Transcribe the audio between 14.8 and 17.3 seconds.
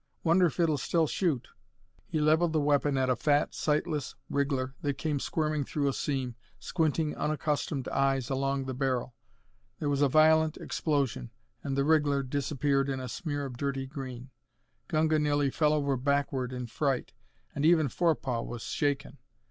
Gunga nearly fell over backward in fright,